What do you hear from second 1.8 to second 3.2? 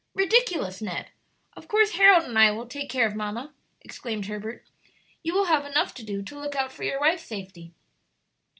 Harold and I will take care of